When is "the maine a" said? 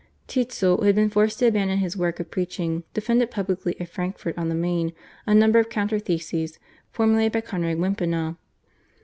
4.49-5.35